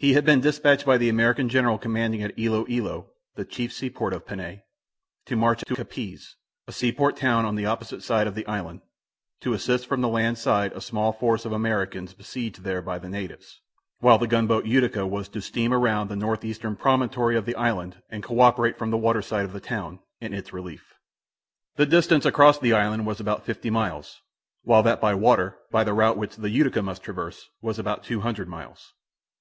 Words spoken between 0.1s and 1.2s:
had been dispatched by the